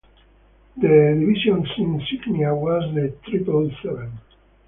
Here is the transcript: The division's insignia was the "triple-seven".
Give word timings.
The 0.77 1.15
division's 1.19 1.67
insignia 1.77 2.55
was 2.55 2.91
the 2.95 3.13
"triple-seven". 3.23 4.17